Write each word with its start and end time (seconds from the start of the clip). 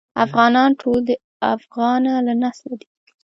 افغانان 0.25 0.69
ټول 0.81 0.99
د 1.09 1.11
افغنه 1.53 2.13
له 2.27 2.33
نسله 2.41 2.75
دي. 2.79 2.87